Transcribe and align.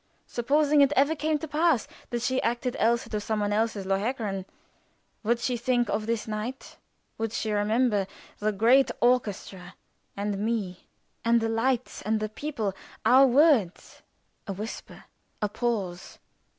Supposing 0.25 0.81
it 0.81 0.91
ever 0.95 1.15
came 1.15 1.37
to 1.37 1.47
pass 1.47 1.87
that 2.09 2.23
she 2.23 2.41
acted 2.41 2.75
Elsa 2.79 3.07
to 3.11 3.21
some 3.21 3.39
one 3.39 3.53
else's 3.53 3.85
Lohengrin, 3.85 4.45
would 5.21 5.39
she 5.39 5.55
think 5.55 5.89
of 5.89 6.07
this 6.07 6.27
night? 6.27 6.77
Would 7.19 7.31
she 7.31 7.51
remember 7.51 8.07
the 8.39 8.51
great 8.51 8.89
orchestra 8.99 9.75
and 10.17 10.39
me, 10.39 10.87
and 11.23 11.39
the 11.39 11.49
lights, 11.49 12.01
and 12.01 12.19
the 12.19 12.29
people 12.29 12.73
our 13.05 13.27
words 13.27 14.01
a 14.47 14.53
whisper? 14.53 15.03
A 15.39 15.47
pause. 15.47 16.17